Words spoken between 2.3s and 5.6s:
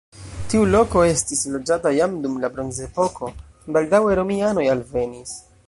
la bronzepoko, baldaŭe romianoj alvenis.